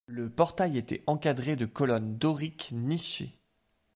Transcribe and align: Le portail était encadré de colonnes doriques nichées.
Le 0.07 0.31
portail 0.31 0.79
était 0.79 1.03
encadré 1.05 1.55
de 1.55 1.67
colonnes 1.67 2.17
doriques 2.17 2.69
nichées. 2.71 3.37